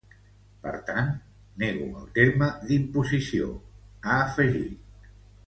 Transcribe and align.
Per 0.61 0.71
tant, 0.85 1.11
nego 1.63 1.89
el 1.99 2.07
terme 2.15 2.47
d’imposició, 2.71 3.51
ha 4.09 4.19
afegit. 4.25 5.15